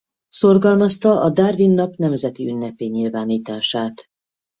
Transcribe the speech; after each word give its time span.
Szorgalmazta 0.27 1.21
a 1.21 1.29
Darwin-nap 1.29 1.95
nemzeti 1.95 2.47
ünneppé 2.47 2.85
nyilvánítását. 2.85 4.05